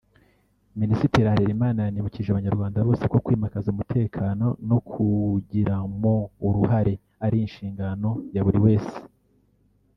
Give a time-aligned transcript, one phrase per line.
[0.79, 6.13] Minisitiri Harerimana yanibukije Abanyarwanda bose ko kwimakaza umutekano no kuwugiramo
[6.47, 6.93] uruhare
[7.25, 8.97] ari inshingano ya buri wese